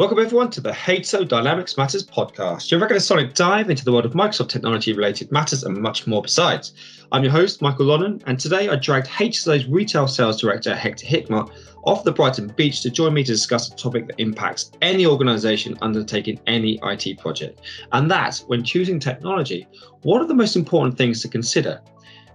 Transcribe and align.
Welcome 0.00 0.18
everyone 0.18 0.48
to 0.52 0.62
the 0.62 0.70
HSO 0.70 1.28
Dynamics 1.28 1.76
Matters 1.76 2.06
podcast, 2.06 2.70
your 2.70 2.80
regular 2.80 3.00
sonic 3.00 3.34
dive 3.34 3.68
into 3.68 3.84
the 3.84 3.92
world 3.92 4.06
of 4.06 4.14
Microsoft 4.14 4.48
technology 4.48 4.94
related 4.94 5.30
matters 5.30 5.62
and 5.62 5.76
much 5.76 6.06
more 6.06 6.22
besides. 6.22 6.72
I'm 7.12 7.22
your 7.22 7.32
host, 7.32 7.60
Michael 7.60 7.84
Lonnan, 7.84 8.22
and 8.24 8.40
today 8.40 8.70
I 8.70 8.76
dragged 8.76 9.08
HSO's 9.08 9.66
retail 9.66 10.08
sales 10.08 10.40
director, 10.40 10.74
Hector 10.74 11.04
Hickmott, 11.04 11.52
off 11.84 12.04
the 12.04 12.12
Brighton 12.12 12.48
beach 12.56 12.80
to 12.80 12.88
join 12.88 13.12
me 13.12 13.22
to 13.24 13.32
discuss 13.32 13.68
a 13.68 13.76
topic 13.76 14.06
that 14.06 14.18
impacts 14.18 14.70
any 14.80 15.04
organization 15.04 15.76
undertaking 15.82 16.40
any 16.46 16.80
IT 16.82 17.18
project. 17.18 17.60
And 17.92 18.10
that's 18.10 18.44
when 18.44 18.64
choosing 18.64 19.00
technology, 19.00 19.68
what 20.00 20.22
are 20.22 20.26
the 20.26 20.32
most 20.32 20.56
important 20.56 20.96
things 20.96 21.20
to 21.20 21.28
consider? 21.28 21.78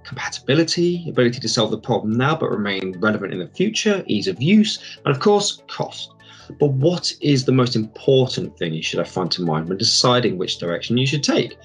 Compatibility, 0.04 1.10
ability 1.10 1.40
to 1.40 1.50
solve 1.50 1.72
the 1.72 1.80
problem 1.80 2.16
now 2.16 2.36
but 2.36 2.52
remain 2.52 2.96
relevant 3.00 3.34
in 3.34 3.40
the 3.40 3.48
future, 3.48 4.04
ease 4.06 4.28
of 4.28 4.40
use, 4.40 5.00
and 5.04 5.16
of 5.16 5.20
course, 5.20 5.64
cost. 5.68 6.12
But 6.60 6.72
what 6.74 7.14
is 7.22 7.46
the 7.46 7.52
most 7.52 7.76
important 7.76 8.58
thing 8.58 8.74
you 8.74 8.84
should 8.84 9.00
have 9.00 9.10
front 9.10 9.40
in 9.40 9.46
mind 9.46 9.68
when 9.68 9.78
deciding 9.78 10.38
which 10.38 10.58
direction 10.58 10.98
you 10.98 11.08
should 11.08 11.24
take? 11.24 11.58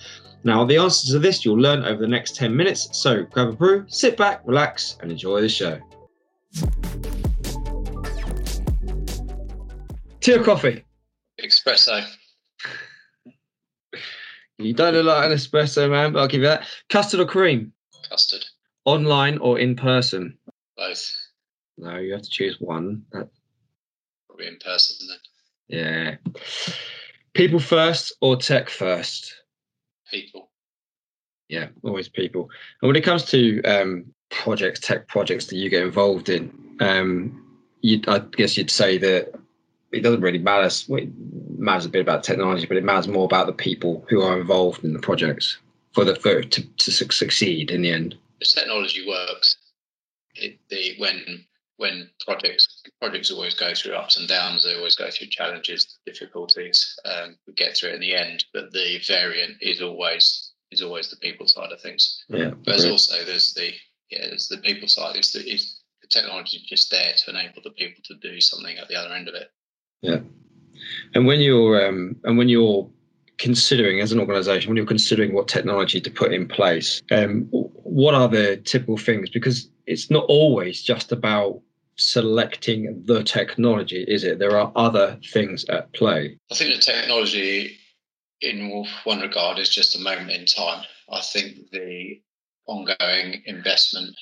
Now, 0.42 0.64
the 0.64 0.78
answers 0.78 1.10
to 1.10 1.18
this 1.18 1.45
you'll 1.45 1.59
learn 1.59 1.84
over 1.84 2.00
the 2.00 2.09
next 2.09 2.34
10 2.36 2.56
minutes, 2.56 2.88
so 2.92 3.24
grab 3.24 3.48
a 3.48 3.52
brew, 3.52 3.84
sit 3.88 4.16
back, 4.16 4.41
relax, 4.45 4.96
and 5.00 5.10
enjoy 5.10 5.41
the 5.42 5.48
show. 5.48 5.78
Tea 10.20 10.34
or 10.34 10.45
coffee? 10.45 10.84
Espresso. 11.42 12.05
You 14.58 14.74
don't 14.74 14.92
look 14.92 15.06
like 15.06 15.24
an 15.24 15.33
espresso 15.36 15.91
man, 15.91 16.12
but 16.12 16.20
I'll 16.20 16.28
give 16.28 16.42
you 16.42 16.47
that. 16.47 16.66
Custard 16.91 17.20
or 17.20 17.24
cream? 17.24 17.72
Custard. 18.10 18.44
Online 18.84 19.38
or 19.38 19.58
in 19.58 19.74
person? 19.74 20.36
Both. 20.77 21.10
No, 21.78 21.97
you 21.97 22.12
have 22.12 22.20
to 22.20 22.28
choose 22.28 22.56
one. 22.60 23.02
Probably 24.40 24.54
in 24.54 24.58
person 24.58 25.08
then. 25.08 25.18
Yeah. 25.68 26.32
People 27.34 27.60
first 27.60 28.12
or 28.20 28.36
tech 28.36 28.70
first? 28.70 29.34
People. 30.10 30.50
Yeah, 31.48 31.69
always 31.82 32.08
people. 32.08 32.48
And 32.80 32.88
when 32.88 32.97
it 32.97 33.05
comes 33.05 33.24
to 33.27 33.62
um, 33.62 34.06
projects, 34.30 34.80
tech 34.80 35.08
projects 35.08 35.47
that 35.47 35.56
you 35.56 35.69
get 35.69 35.82
involved 35.82 36.28
in, 36.28 36.52
um, 36.80 37.58
you, 37.82 38.00
I 38.08 38.20
guess 38.20 38.56
you'd 38.56 38.70
say 38.70 38.98
that 38.98 39.34
it 39.92 40.00
doesn't 40.00 40.22
really 40.22 40.38
matter. 40.38 40.70
Well, 40.88 41.02
it 41.02 41.10
matters 41.58 41.86
a 41.86 41.91
bit 41.91 42.00
about 42.00 42.25
technology, 42.25 42.66
but 42.66 42.77
it 42.77 42.84
matters 42.84 43.08
more 43.08 43.25
about 43.25 43.47
the 43.47 43.52
people 43.52 44.04
who 44.08 44.22
are 44.22 44.41
involved 44.41 44.84
in 44.84 44.92
the 44.92 45.00
projects 45.00 45.58
for 45.92 46.04
the 46.04 46.14
for 46.14 46.42
to, 46.42 46.62
to 46.62 46.91
succeed 46.91 47.70
in 47.70 47.82
the 47.82 47.91
end. 47.91 48.16
The 48.38 48.47
technology 48.47 49.06
works. 49.06 49.56
It, 50.34 50.58
the 50.70 50.94
when 50.98 51.44
when 51.81 52.11
projects 52.27 52.83
projects 53.00 53.31
always 53.31 53.55
go 53.55 53.73
through 53.75 53.95
ups 53.95 54.19
and 54.19 54.28
downs. 54.28 54.62
They 54.62 54.77
always 54.77 54.95
go 54.95 55.11
through 55.11 55.28
challenges, 55.28 55.98
difficulties. 56.05 56.95
Um, 57.06 57.37
we 57.47 57.55
get 57.55 57.75
through 57.75 57.91
it 57.91 57.95
in 57.95 58.00
the 58.00 58.14
end, 58.14 58.45
but 58.53 58.70
the 58.72 59.00
variant 59.09 59.56
is 59.62 59.81
always 59.81 60.53
is 60.70 60.83
always 60.83 61.09
the 61.09 61.17
people 61.17 61.47
side 61.47 61.72
of 61.72 61.81
things. 61.81 62.22
Yeah, 62.28 62.50
but 62.50 62.67
there's 62.67 62.84
also 62.84 63.25
there's 63.25 63.55
the 63.55 63.72
yeah 64.11 64.27
there's 64.28 64.48
the 64.48 64.59
people 64.59 64.89
side. 64.89 65.17
Is 65.17 65.33
the 65.33 65.41
is 65.41 65.81
the 66.03 66.09
technology 66.09 66.62
just 66.69 66.91
there 66.91 67.14
to 67.17 67.31
enable 67.31 67.62
the 67.64 67.70
people 67.70 68.03
to 68.05 68.15
do 68.17 68.41
something 68.41 68.77
at 68.77 68.89
the 68.89 68.97
other 68.97 69.15
end 69.15 69.28
of 69.28 69.34
it. 69.34 69.50
Yeah, 70.03 70.19
and 71.15 71.27
when 71.27 71.41
you're 71.41 71.89
um, 71.89 72.17
and 72.25 72.37
when 72.37 72.50
you're 72.50 72.89
considering 73.39 74.00
as 74.00 74.12
an 74.12 74.20
organization 74.20 74.69
when 74.69 74.77
you're 74.77 74.84
considering 74.84 75.33
what 75.33 75.48
technology 75.48 75.98
to 75.98 76.11
put 76.11 76.31
in 76.31 76.47
place 76.47 77.00
um, 77.11 77.48
what 77.50 78.15
are 78.15 78.28
the 78.28 78.59
typical 78.67 78.98
things 78.98 79.31
because 79.31 79.70
it's 79.87 80.11
not 80.11 80.27
always 80.28 80.83
just 80.83 81.11
about 81.11 81.62
selecting 82.01 83.03
the 83.05 83.23
technology, 83.23 84.05
is 84.09 84.25
it? 84.25 84.39
There 84.39 84.59
are 84.59 84.73
other 84.75 85.19
things 85.33 85.65
at 85.67 85.93
play. 85.93 86.39
I 86.51 86.55
think 86.55 86.75
the 86.75 86.81
technology, 86.81 87.79
in 88.41 88.84
one 89.05 89.20
regard, 89.20 89.59
is 89.59 89.69
just 89.69 89.97
a 89.97 90.01
moment 90.01 90.31
in 90.31 90.47
time. 90.47 90.84
I 91.12 91.21
think 91.21 91.71
the 91.71 92.21
ongoing 92.66 93.43
investment, 93.47 94.16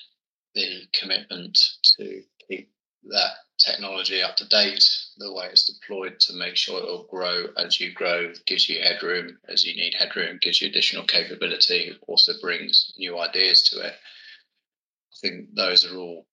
the 0.55 0.83
commitment 0.93 1.59
to 1.99 2.23
keep 2.49 2.71
that 3.05 3.33
technology 3.59 4.23
up 4.23 4.37
to 4.37 4.49
date, 4.49 4.89
the 5.19 5.33
way 5.33 5.47
it's 5.51 5.67
deployed 5.67 6.21
to 6.21 6.33
make 6.35 6.57
sure 6.57 6.79
it'll 6.79 7.07
grow 7.11 7.47
as 7.57 7.81
you 7.81 7.93
grow, 7.93 8.33
gives 8.47 8.69
you 8.69 8.81
headroom 8.81 9.39
as 9.49 9.65
you 9.65 9.75
need 9.75 9.95
headroom, 9.95 10.39
gives 10.41 10.61
you 10.63 10.69
additional 10.69 11.05
capability, 11.05 11.97
also 12.07 12.33
brings 12.41 12.93
new 12.97 13.19
ideas 13.19 13.63
to 13.65 13.81
it. 13.81 13.95
I 13.95 15.17
think 15.21 15.55
those 15.55 15.85
are 15.85 15.97
all 15.97 16.27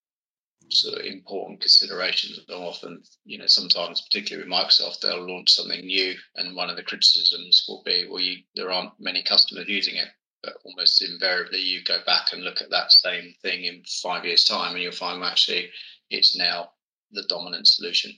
sort 0.69 0.99
of 0.99 1.05
important 1.05 1.61
considerations. 1.61 2.39
And 2.47 2.57
often, 2.57 3.03
you 3.23 3.37
know, 3.37 3.47
sometimes, 3.47 4.01
particularly 4.01 4.47
with 4.47 4.53
Microsoft, 4.53 4.99
they'll 4.99 5.27
launch 5.27 5.51
something 5.51 5.85
new, 5.85 6.15
and 6.35 6.55
one 6.55 6.69
of 6.69 6.75
the 6.75 6.83
criticisms 6.83 7.65
will 7.67 7.83
be, 7.85 8.07
well, 8.09 8.21
you, 8.21 8.37
there 8.55 8.71
aren't 8.71 8.99
many 8.99 9.23
customers 9.23 9.67
using 9.67 9.95
it. 9.95 10.09
But 10.43 10.57
almost 10.63 11.01
invariably, 11.01 11.59
you 11.59 11.83
go 11.83 11.97
back 12.05 12.31
and 12.31 12.43
look 12.43 12.61
at 12.61 12.69
that 12.69 12.91
same 12.91 13.33
thing 13.41 13.63
in 13.63 13.83
five 14.03 14.25
years' 14.25 14.43
time, 14.43 14.73
and 14.73 14.83
you'll 14.83 14.91
find 14.91 15.23
actually 15.23 15.69
it's 16.09 16.37
now 16.37 16.69
the 17.11 17.23
dominant 17.23 17.67
solution. 17.67 18.13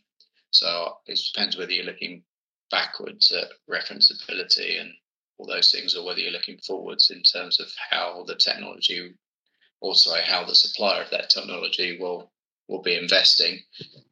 So 0.52 0.98
it 1.06 1.20
depends 1.34 1.58
whether 1.58 1.72
you're 1.72 1.86
looking 1.86 2.24
backwards 2.70 3.32
at 3.32 3.50
referenceability 3.70 4.82
and 4.82 4.92
all 5.38 5.48
those 5.48 5.72
things, 5.72 5.96
or 5.96 6.06
whether 6.06 6.20
you're 6.20 6.32
looking 6.32 6.58
forwards 6.66 7.12
in 7.12 7.22
terms 7.24 7.60
of 7.60 7.68
how 7.90 8.24
the 8.28 8.36
technology, 8.36 9.14
also 9.80 10.16
how 10.26 10.44
the 10.44 10.56
supplier 10.56 11.04
of 11.04 11.12
that 11.12 11.30
technology 11.30 11.98
will 12.00 12.32
will 12.68 12.82
be 12.82 12.96
investing 12.96 13.60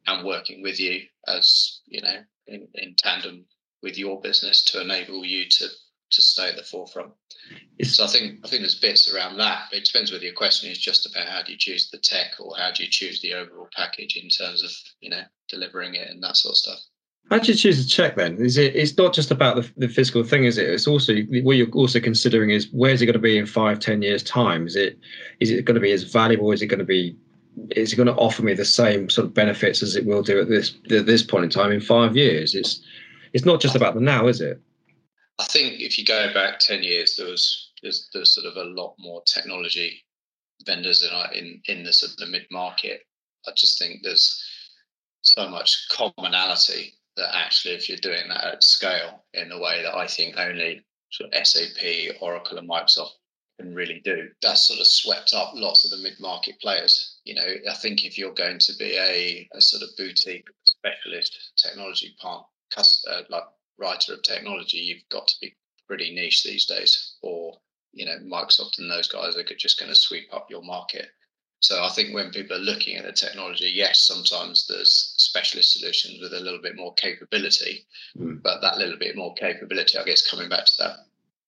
and 0.06 0.26
working 0.26 0.62
with 0.62 0.80
you 0.80 1.02
as 1.26 1.80
you 1.86 2.00
know 2.00 2.18
in, 2.46 2.68
in 2.74 2.94
tandem 2.96 3.44
with 3.82 3.98
your 3.98 4.20
business 4.20 4.64
to 4.64 4.80
enable 4.80 5.24
you 5.24 5.48
to 5.48 5.68
to 6.08 6.22
stay 6.22 6.48
at 6.48 6.56
the 6.56 6.62
forefront. 6.62 7.12
So 7.82 8.04
I 8.04 8.06
think 8.06 8.40
I 8.44 8.48
think 8.48 8.62
there's 8.62 8.80
bits 8.80 9.12
around 9.12 9.38
that. 9.38 9.66
But 9.70 9.78
it 9.78 9.84
depends 9.84 10.12
whether 10.12 10.24
your 10.24 10.34
question 10.34 10.70
is 10.70 10.78
just 10.78 11.06
about 11.06 11.28
how 11.28 11.42
do 11.42 11.52
you 11.52 11.58
choose 11.58 11.90
the 11.90 11.98
tech 11.98 12.32
or 12.38 12.56
how 12.56 12.70
do 12.70 12.84
you 12.84 12.90
choose 12.90 13.20
the 13.20 13.34
overall 13.34 13.68
package 13.76 14.16
in 14.16 14.28
terms 14.28 14.62
of 14.62 14.70
you 15.00 15.10
know 15.10 15.22
delivering 15.48 15.94
it 15.94 16.08
and 16.08 16.22
that 16.22 16.36
sort 16.36 16.52
of 16.52 16.56
stuff. 16.56 16.78
How 17.30 17.38
do 17.38 17.50
you 17.50 17.58
choose 17.58 17.84
the 17.84 17.90
tech 17.90 18.14
then? 18.16 18.36
Is 18.36 18.56
it? 18.56 18.76
It's 18.76 18.96
not 18.96 19.12
just 19.12 19.32
about 19.32 19.56
the, 19.56 19.70
the 19.76 19.88
physical 19.88 20.22
thing, 20.22 20.44
is 20.44 20.58
it? 20.58 20.70
It's 20.70 20.86
also 20.86 21.12
what 21.42 21.56
you're 21.56 21.70
also 21.70 21.98
considering 21.98 22.50
is 22.50 22.68
where's 22.70 23.02
it 23.02 23.06
going 23.06 23.14
to 23.14 23.18
be 23.18 23.36
in 23.36 23.46
five, 23.46 23.80
ten 23.80 24.00
years 24.00 24.22
time? 24.22 24.66
Is 24.66 24.76
it? 24.76 24.98
Is 25.40 25.50
it 25.50 25.64
going 25.64 25.74
to 25.74 25.80
be 25.80 25.90
as 25.90 26.04
valuable? 26.04 26.52
Is 26.52 26.62
it 26.62 26.68
going 26.68 26.78
to 26.78 26.84
be 26.84 27.16
is 27.70 27.94
going 27.94 28.06
to 28.06 28.14
offer 28.14 28.42
me 28.42 28.54
the 28.54 28.64
same 28.64 29.08
sort 29.08 29.26
of 29.26 29.34
benefits 29.34 29.82
as 29.82 29.96
it 29.96 30.04
will 30.04 30.22
do 30.22 30.40
at 30.40 30.48
this 30.48 30.76
at 30.90 31.06
this 31.06 31.22
point 31.22 31.44
in 31.44 31.50
time 31.50 31.72
in 31.72 31.80
five 31.80 32.16
years? 32.16 32.54
It's 32.54 32.80
it's 33.32 33.44
not 33.44 33.60
just 33.60 33.76
about 33.76 33.94
the 33.94 34.00
now, 34.00 34.26
is 34.28 34.40
it? 34.40 34.60
I 35.38 35.44
think 35.44 35.80
if 35.80 35.98
you 35.98 36.04
go 36.04 36.32
back 36.32 36.58
ten 36.58 36.82
years, 36.82 37.16
there 37.16 37.26
was 37.26 37.72
there's, 37.82 38.08
there's 38.12 38.34
sort 38.34 38.46
of 38.46 38.56
a 38.56 38.70
lot 38.70 38.94
more 38.98 39.22
technology 39.26 40.04
vendors 40.64 41.02
in 41.02 41.10
in 41.38 41.62
in 41.68 41.84
the 41.84 41.92
sort 41.92 42.12
of 42.12 42.18
the 42.18 42.26
mid 42.26 42.46
market. 42.50 43.02
I 43.46 43.52
just 43.56 43.78
think 43.78 44.00
there's 44.02 44.42
so 45.22 45.48
much 45.48 45.88
commonality 45.90 46.94
that 47.16 47.34
actually, 47.34 47.74
if 47.74 47.88
you're 47.88 47.98
doing 47.98 48.28
that 48.28 48.44
at 48.44 48.62
scale 48.62 49.24
in 49.34 49.48
the 49.48 49.58
way 49.58 49.82
that 49.82 49.94
I 49.94 50.06
think 50.06 50.36
only 50.36 50.84
sort 51.10 51.32
of 51.32 51.46
SAP, 51.46 52.16
Oracle, 52.20 52.58
and 52.58 52.68
Microsoft 52.68 53.10
can 53.58 53.74
really 53.74 54.00
do. 54.04 54.28
That's 54.42 54.66
sort 54.66 54.80
of 54.80 54.86
swept 54.86 55.32
up 55.34 55.52
lots 55.54 55.84
of 55.84 55.90
the 55.90 56.02
mid-market 56.02 56.60
players. 56.60 57.18
You 57.24 57.34
know, 57.34 57.54
I 57.70 57.74
think 57.74 58.04
if 58.04 58.18
you're 58.18 58.34
going 58.34 58.58
to 58.58 58.72
be 58.78 58.96
a, 58.96 59.48
a 59.52 59.60
sort 59.60 59.82
of 59.82 59.96
boutique 59.96 60.48
specialist 60.64 61.52
technology 61.56 62.14
part, 62.20 62.46
uh, 62.76 63.22
like 63.28 63.44
writer 63.78 64.14
of 64.14 64.22
technology, 64.22 64.78
you've 64.78 65.08
got 65.10 65.28
to 65.28 65.34
be 65.40 65.56
pretty 65.86 66.14
niche 66.14 66.42
these 66.42 66.66
days, 66.66 67.14
or 67.22 67.58
you 67.92 68.04
know, 68.04 68.18
Microsoft 68.24 68.78
and 68.78 68.90
those 68.90 69.08
guys 69.08 69.36
are 69.36 69.44
just 69.58 69.78
going 69.78 69.88
to 69.88 69.96
sweep 69.96 70.28
up 70.32 70.50
your 70.50 70.62
market. 70.62 71.08
So 71.60 71.82
I 71.82 71.88
think 71.88 72.14
when 72.14 72.30
people 72.30 72.56
are 72.56 72.60
looking 72.60 72.96
at 72.96 73.06
the 73.06 73.12
technology, 73.12 73.72
yes, 73.74 74.06
sometimes 74.06 74.66
there's 74.66 75.14
specialist 75.16 75.72
solutions 75.72 76.20
with 76.20 76.34
a 76.34 76.40
little 76.40 76.60
bit 76.60 76.76
more 76.76 76.92
capability, 76.94 77.86
mm. 78.18 78.42
but 78.42 78.60
that 78.60 78.76
little 78.76 78.98
bit 78.98 79.16
more 79.16 79.34
capability, 79.34 79.96
I 79.96 80.04
guess, 80.04 80.30
coming 80.30 80.50
back 80.50 80.66
to 80.66 80.72
that 80.80 80.96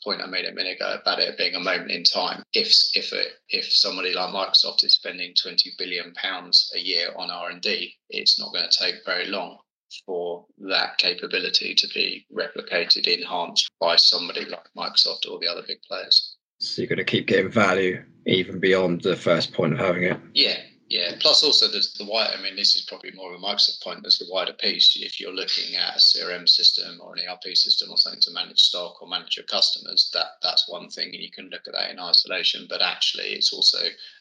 point 0.04 0.22
I 0.22 0.26
made 0.26 0.44
a 0.44 0.52
minute 0.52 0.76
ago 0.76 0.98
about 1.00 1.18
it 1.18 1.38
being 1.38 1.54
a 1.54 1.60
moment 1.60 1.90
in 1.90 2.04
time. 2.04 2.42
If 2.52 2.72
if 2.94 3.12
if 3.48 3.72
somebody 3.72 4.12
like 4.12 4.34
Microsoft 4.34 4.84
is 4.84 4.94
spending 4.94 5.34
20 5.40 5.72
billion 5.78 6.12
pounds 6.14 6.70
a 6.74 6.78
year 6.78 7.12
on 7.16 7.30
R 7.30 7.50
and 7.50 7.60
D, 7.60 7.94
it's 8.10 8.38
not 8.38 8.52
going 8.52 8.68
to 8.68 8.78
take 8.78 9.04
very 9.04 9.26
long 9.26 9.58
for 10.04 10.44
that 10.58 10.98
capability 10.98 11.74
to 11.74 11.88
be 11.94 12.26
replicated, 12.32 13.06
enhanced 13.06 13.70
by 13.80 13.96
somebody 13.96 14.44
like 14.44 14.64
Microsoft 14.76 15.30
or 15.30 15.38
the 15.38 15.48
other 15.48 15.62
big 15.66 15.80
players. 15.82 16.36
So 16.60 16.82
you're 16.82 16.88
going 16.88 16.98
to 16.98 17.04
keep 17.04 17.26
getting 17.26 17.50
value 17.50 18.04
even 18.26 18.58
beyond 18.58 19.02
the 19.02 19.16
first 19.16 19.52
point 19.52 19.72
of 19.72 19.78
having 19.78 20.02
it. 20.02 20.20
Yeah, 20.34 20.58
Yeah. 20.88 21.12
Plus, 21.20 21.44
also 21.44 21.68
there's 21.68 21.92
the 21.92 22.06
wider. 22.06 22.32
I 22.34 22.40
mean, 22.40 22.56
this 22.56 22.74
is 22.74 22.80
probably 22.82 23.10
more 23.10 23.34
of 23.34 23.38
a 23.38 23.44
Microsoft 23.44 23.82
point. 23.82 24.00
There's 24.00 24.18
the 24.18 24.32
wider 24.32 24.54
piece. 24.54 24.96
If 24.96 25.20
you're 25.20 25.34
looking 25.34 25.76
at 25.76 25.96
a 25.96 25.98
CRM 25.98 26.48
system 26.48 26.98
or 27.02 27.14
an 27.14 27.20
ERP 27.28 27.54
system 27.54 27.90
or 27.90 27.98
something 27.98 28.22
to 28.22 28.30
manage 28.30 28.60
stock 28.60 29.02
or 29.02 29.08
manage 29.08 29.36
your 29.36 29.44
customers, 29.44 30.08
that 30.14 30.40
that's 30.42 30.66
one 30.66 30.88
thing, 30.88 31.08
and 31.08 31.22
you 31.22 31.30
can 31.30 31.50
look 31.50 31.66
at 31.66 31.74
that 31.74 31.90
in 31.90 32.00
isolation. 32.00 32.66
But 32.70 32.80
actually, 32.80 33.34
it's 33.34 33.52
also 33.52 33.78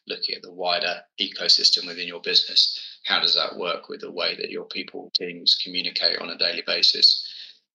looking 0.07 0.35
at 0.35 0.41
the 0.41 0.51
wider 0.51 1.03
ecosystem 1.21 1.87
within 1.87 2.07
your 2.07 2.21
business. 2.21 2.77
How 3.05 3.21
does 3.21 3.35
that 3.35 3.55
work 3.57 3.87
with 3.87 4.01
the 4.01 4.11
way 4.11 4.35
that 4.35 4.51
your 4.51 4.65
people 4.65 5.09
teams 5.15 5.57
communicate 5.63 6.19
on 6.19 6.29
a 6.29 6.37
daily 6.37 6.63
basis? 6.67 7.25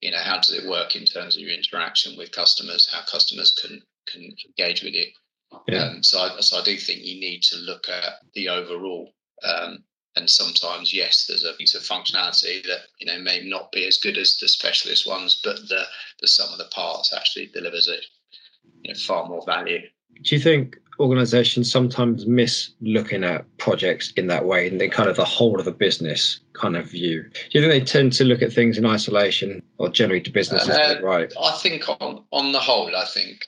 You 0.03 0.11
know, 0.11 0.21
how 0.23 0.37
does 0.37 0.53
it 0.53 0.69
work 0.69 0.97
in 0.97 1.07
terms 1.07 1.37
of 1.37 1.41
your 1.41 1.57
interaction 1.57 2.19
with 2.19 2.33
customers? 2.33 2.93
How 2.93 3.01
customers 3.11 3.53
can 3.53 3.81
can 4.07 4.35
engage 4.59 4.83
with 4.83 4.93
you? 4.93 5.07
Yeah. 5.69 5.85
Um, 5.85 6.03
so, 6.03 6.21
I, 6.21 6.41
so 6.41 6.59
I 6.59 6.63
do 6.63 6.77
think 6.77 7.05
you 7.05 7.21
need 7.21 7.43
to 7.45 7.57
look 7.57 7.89
at 7.89 8.15
the 8.35 8.49
overall. 8.49 9.13
Um, 9.45 9.85
and 10.17 10.29
sometimes, 10.29 10.93
yes, 10.93 11.27
there's 11.27 11.45
a 11.45 11.55
piece 11.55 11.75
of 11.75 11.83
functionality 11.83 12.63
that 12.65 12.81
you 12.99 13.07
know 13.07 13.19
may 13.19 13.43
not 13.45 13.73
be 13.73 13.87
as 13.87 13.97
good 13.97 14.19
as 14.19 14.37
the 14.37 14.49
specialist 14.49 15.07
ones, 15.07 15.41
but 15.43 15.57
the 15.69 15.85
the 16.21 16.29
sum 16.29 16.53
of 16.53 16.59
the 16.59 16.67
parts 16.67 17.15
actually 17.15 17.47
delivers 17.47 17.89
it 17.89 18.05
you 18.83 18.93
know, 18.93 18.99
far 18.99 19.27
more 19.27 19.43
value. 19.47 19.81
Do 20.23 20.35
you 20.35 20.41
think 20.41 20.79
organizations 21.01 21.73
sometimes 21.73 22.27
miss 22.27 22.71
looking 22.81 23.25
at 23.25 23.45
projects 23.57 24.13
in 24.13 24.27
that 24.27 24.45
way 24.45 24.69
and 24.69 24.81
then 24.81 24.91
kind 24.91 25.09
of 25.09 25.17
the 25.17 25.25
whole 25.25 25.59
of 25.59 25.65
the 25.65 25.73
business 25.73 26.41
kind 26.53 26.77
of 26.77 26.91
view? 26.91 27.23
Do 27.23 27.59
you 27.59 27.61
think 27.61 27.73
they 27.73 27.85
tend 27.85 28.13
to 28.15 28.25
look 28.25 28.43
at 28.43 28.53
things 28.53 28.77
in 28.77 28.87
isolation 28.87 29.63
or 29.79 29.89
generally 29.89 30.21
to 30.21 30.31
business 30.31 30.69
uh, 30.69 31.01
right? 31.03 31.33
I 31.41 31.53
think 31.59 31.89
on, 31.89 32.25
on 32.31 32.53
the 32.53 32.61
whole, 32.61 32.95
I 32.95 33.07
think 33.07 33.47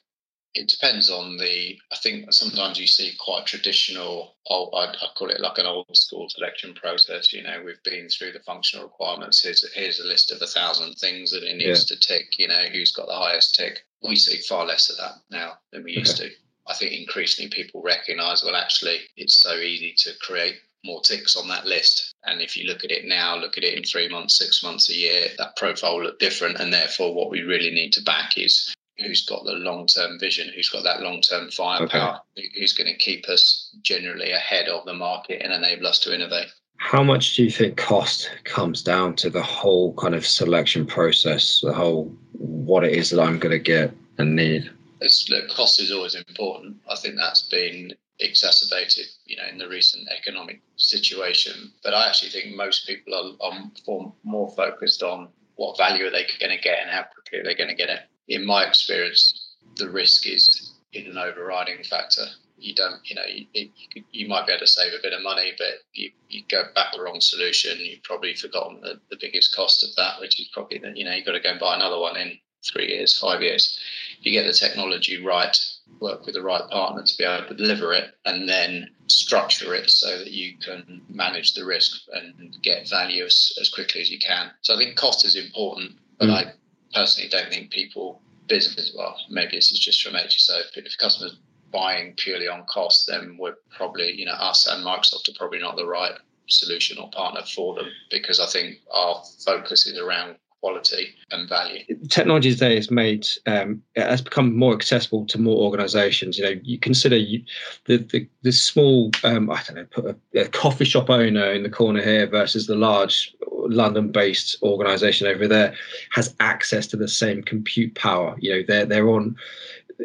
it 0.55 0.69
depends 0.69 1.11
on 1.11 1.37
the. 1.37 1.79
I 1.93 1.97
think 1.97 2.33
sometimes 2.33 2.79
you 2.79 2.87
see 2.87 3.17
quite 3.19 3.47
traditional. 3.47 4.37
Oh, 4.49 4.71
I, 4.71 4.87
I 4.93 5.09
call 5.17 5.31
it 5.31 5.41
like 5.41 5.59
an 5.59 5.67
old 5.67 5.97
school 5.97 6.29
selection 6.29 6.75
process. 6.75 7.33
You 7.33 7.43
know, 7.43 7.63
we've 7.65 7.83
been 7.83 8.09
through 8.09 8.33
the 8.33 8.41
functional 8.41 8.87
requirements. 8.87 9.43
Here's 9.43 9.69
here's 9.75 10.01
a 10.01 10.07
list 10.07 10.31
of 10.31 10.41
a 10.41 10.47
thousand 10.47 10.95
things 10.95 11.33
that 11.33 11.43
it 11.43 11.57
needs 11.57 11.91
yeah. 11.91 11.97
to 11.97 12.01
tick. 12.01 12.39
You 12.39 12.49
know, 12.49 12.67
who's 12.73 12.93
got 12.93 13.07
the 13.07 13.15
highest 13.15 13.57
tick? 13.57 13.85
We 14.03 14.17
see 14.17 14.39
far 14.43 14.65
less 14.65 14.91
of 14.91 14.97
that 14.99 15.15
now 15.31 15.55
than 15.73 15.83
we 15.83 15.93
used 15.93 16.21
okay. 16.21 16.31
to. 16.31 16.35
I 16.67 16.75
think 16.75 16.93
increasingly 16.93 17.51
people 17.51 17.83
recognise. 17.83 18.43
Well, 18.45 18.57
actually, 18.57 19.01
it's 19.17 19.43
so 19.43 19.57
easy 19.57 19.95
to 19.99 20.13
create 20.21 20.57
more 20.85 21.01
ticks 21.01 21.37
on 21.37 21.49
that 21.49 21.67
list. 21.67 22.15
And 22.25 22.41
if 22.41 22.57
you 22.57 22.65
look 22.65 22.85
at 22.85 22.91
it 22.91 23.07
now, 23.07 23.37
look 23.37 23.59
at 23.59 23.65
it 23.65 23.77
in 23.77 23.83
three 23.83 24.09
months, 24.09 24.39
six 24.39 24.63
months, 24.63 24.89
a 24.91 24.95
year, 24.95 25.29
that 25.39 25.57
profile 25.57 25.97
will 25.97 26.05
look 26.05 26.19
different. 26.19 26.61
And 26.61 26.73
therefore, 26.73 27.15
what 27.15 27.31
we 27.31 27.43
really 27.43 27.71
need 27.71 27.93
to 27.95 28.03
back 28.03 28.39
is 28.39 28.75
who's 29.05 29.25
got 29.25 29.45
the 29.45 29.53
long 29.53 29.87
term 29.87 30.19
vision, 30.19 30.51
who's 30.55 30.69
got 30.69 30.83
that 30.85 31.03
long 31.03 31.21
term 31.21 31.51
firepower, 31.51 32.21
okay. 32.37 32.49
who's 32.59 32.73
going 32.73 32.91
to 32.91 32.97
keep 32.97 33.29
us 33.29 33.71
generally 33.83 34.33
ahead 34.33 34.69
of 34.69 34.85
the 34.85 34.95
market 34.95 35.43
and 35.43 35.53
enable 35.53 35.87
us 35.87 35.99
to 36.01 36.15
innovate. 36.15 36.49
How 36.77 37.03
much 37.03 37.37
do 37.37 37.45
you 37.45 37.51
think 37.51 37.77
cost 37.77 38.31
comes 38.45 38.83
down 38.83 39.17
to 39.17 39.31
the 39.31 39.43
whole 39.43 39.95
kind 39.95 40.15
of 40.15 40.27
selection 40.27 40.87
process, 40.87 41.61
the 41.61 41.73
whole 41.73 42.15
what 42.33 42.85
it 42.85 42.93
is 42.93 43.11
that 43.11 43.21
I'm 43.21 43.39
going 43.39 43.53
to 43.53 43.59
get 43.59 43.93
and 44.19 44.35
need? 44.35 44.71
It's, 45.01 45.29
look, 45.29 45.49
cost 45.51 45.81
is 45.81 45.93
always 45.93 46.15
important. 46.15 46.77
I 46.91 46.97
think 46.97 47.17
that's 47.17 47.49
been 47.49 47.93
exacerbated, 48.19 49.07
you 49.27 49.37
know, 49.37 49.47
in 49.51 49.59
the 49.59 49.69
recent 49.69 50.09
economic 50.09 50.61
situation. 50.77 51.73
But 51.83 51.95
I 51.95 52.09
actually 52.09 52.31
think 52.31 52.57
most 52.57 52.87
people 52.87 53.15
are, 53.15 53.47
are 53.47 54.13
more 54.25 54.51
focused 54.51 55.03
on 55.03 55.29
what 55.57 55.77
value 55.77 56.07
are 56.07 56.11
they 56.11 56.27
going 56.41 56.57
to 56.57 56.63
get 56.63 56.81
and 56.81 56.91
how 56.91 57.05
quickly 57.05 57.41
they're 57.43 57.45
they 57.45 57.55
going 57.55 57.71
to 57.71 57.77
get 57.77 57.89
it 57.89 58.01
in 58.29 58.47
my 58.47 58.65
experience, 58.65 59.55
the 59.77 59.91
risk 59.91 60.27
is 60.27 60.73
is 60.93 61.07
an 61.07 61.19
overriding 61.19 61.83
factor. 61.85 62.27
You 62.57 62.75
don't, 62.75 63.01
you 63.05 63.17
know, 63.17 63.25
you, 63.27 63.47
you, 63.53 64.05
you, 64.13 64.29
might 64.29 64.47
be 64.47 64.53
able 64.53 64.61
to 64.61 64.67
save 64.67 64.93
a 64.93 65.03
bit 65.03 65.13
of 65.13 65.23
money, 65.23 65.53
but 65.59 65.83
you, 65.93 66.13
you 66.29 66.43
go 66.49 66.63
back 66.75 66.93
the 66.93 67.03
wrong 67.03 67.21
solution. 67.21 67.79
You've 67.81 68.05
probably 68.05 68.35
forgotten 68.35 68.81
the, 68.81 69.01
the 69.11 69.19
biggest 69.21 69.55
cost 69.55 69.83
of 69.83 69.91
that, 69.97 70.21
which 70.21 70.41
is 70.41 70.49
probably 70.53 70.79
that, 70.79 70.97
you 70.97 71.05
know, 71.05 71.13
you've 71.13 71.27
got 71.27 71.33
to 71.33 71.41
go 71.41 71.51
and 71.51 71.61
buy 71.61 71.75
another 71.75 71.99
one 71.99 72.17
in 72.17 72.39
three 72.65 72.89
years, 72.89 73.19
five 73.19 73.43
years. 73.43 73.79
If 74.19 74.25
you 74.25 74.33
get 74.33 74.47
the 74.47 74.53
technology 74.53 75.23
right, 75.23 75.57
work 76.01 76.25
with 76.25 76.37
the 76.37 76.43
right 76.43 76.67
partner 76.71 77.03
to 77.03 77.19
be 77.19 77.25
able 77.25 77.49
to 77.49 77.55
deliver 77.55 77.93
it, 77.93 78.15
and 78.25 78.49
then 78.49 78.91
structure 79.09 79.75
it 79.75 79.91
so 79.91 80.19
that 80.19 80.31
you 80.31 80.57
can 80.59 81.03
manage 81.09 81.55
the 81.55 81.65
risk 81.65 82.03
and 82.13 82.57
get 82.63 82.89
value 82.89 83.25
as, 83.25 83.53
as 83.61 83.69
quickly 83.69 84.01
as 84.01 84.11
you 84.11 84.19
can. 84.19 84.51
So 84.63 84.75
I 84.75 84.79
think 84.79 84.97
cost 84.97 85.27
is 85.27 85.37
important, 85.37 85.93
but 86.19 86.29
mm. 86.29 86.33
I 86.33 86.53
personally 86.95 87.29
don't 87.29 87.49
think 87.49 87.71
people 87.71 88.21
business 88.47 88.95
well 88.97 89.17
maybe 89.31 89.57
this 89.57 89.73
is 89.73 89.79
just 89.79 90.03
from 90.03 90.15
HSO 90.15 90.61
if, 90.61 90.77
if 90.77 90.99
customers 90.99 91.39
buying 91.73 92.15
purely 92.17 92.47
on 92.47 92.65
cost 92.67 93.07
then 93.07 93.37
we're 93.39 93.57
probably 93.71 94.13
you 94.13 94.27
know 94.27 94.33
us 94.33 94.67
and 94.67 94.85
Microsoft 94.85 95.29
are 95.29 95.39
probably 95.39 95.59
not 95.59 95.77
the 95.77 95.87
right 95.87 96.13
solution 96.47 96.99
or 96.99 97.11
partner 97.11 97.43
for 97.43 97.75
them 97.75 97.87
because 98.11 98.41
I 98.41 98.47
think 98.47 98.79
our 98.93 99.23
focus 99.45 99.87
is 99.87 99.99
around 99.99 100.37
quality 100.65 101.15
and 101.31 101.47
value. 101.47 101.85
Technology 102.09 102.51
today 102.51 102.77
has 102.77 102.91
made 102.91 103.27
um, 103.47 103.83
has 103.97 104.23
become 104.23 104.57
more 104.57 104.73
accessible 104.73 105.27
to 105.27 105.39
more 105.39 105.63
organisations. 105.63 106.39
You 106.39 106.45
know, 106.45 106.61
you 106.63 106.79
consider 106.79 107.17
you, 107.17 107.43
the, 107.85 107.99
the 107.99 108.27
the 108.43 108.53
small 108.53 109.11
um, 109.25 109.51
I 109.51 109.63
don't 109.63 109.77
know, 109.77 109.87
put 109.91 110.07
a, 110.07 110.41
a, 110.41 110.49
coffee 110.49 110.87
shop 110.87 111.11
owner 111.11 111.53
in 111.53 111.65
the 111.65 111.71
corner 111.71 112.03
here 112.03 112.27
versus 112.27 112.67
the 112.67 112.77
large 112.77 113.35
London-based 113.71 114.57
organisation 114.63 115.27
over 115.27 115.47
there 115.49 115.75
has 116.11 116.35
access 116.41 116.87
to 116.89 116.97
the 116.97 117.09
same 117.09 117.43
compute 117.43 117.95
power. 117.95 118.37
You 118.39 118.55
know, 118.55 118.63
they're 118.67 118.87
they're 118.87 119.09
on, 119.09 119.37